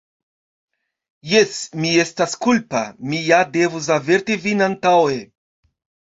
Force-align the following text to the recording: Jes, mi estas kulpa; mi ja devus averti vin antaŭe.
Jes, 1.31 1.51
mi 1.83 1.91
estas 2.03 2.33
kulpa; 2.45 2.81
mi 3.11 3.19
ja 3.25 3.41
devus 3.59 3.89
averti 3.97 4.39
vin 4.47 4.65
antaŭe. 4.69 5.19